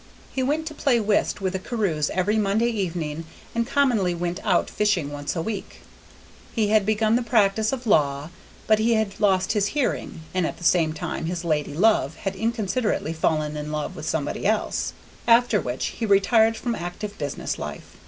[0.33, 4.67] He went to play whist with the Carews every Monday evening, and commonly went out
[4.67, 5.81] fishing once a week.
[6.55, 8.31] He had begun the practice of law,
[8.65, 12.35] but he had lost his hearing, and at the same time his lady love had
[12.35, 14.93] inconsiderately fallen in love with somebody else;
[15.27, 17.95] after which he retired from active business life.